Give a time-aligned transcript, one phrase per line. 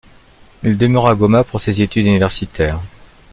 [0.63, 2.79] Il demeura à Goma pour ses études universitaires.